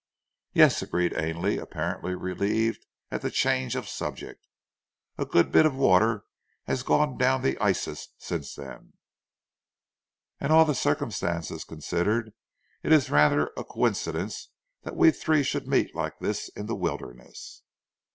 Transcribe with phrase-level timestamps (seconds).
[0.53, 4.47] "Yes," agreed Ainley, apparently relieved at the change of subject.
[5.19, 6.23] "A good bit of water
[6.63, 8.93] has gone down the Isis since then."
[10.39, 12.33] "And all the circumstances considered
[12.81, 14.49] it is rather a coincidence
[14.81, 17.61] that we three should meet like this in the wilderness."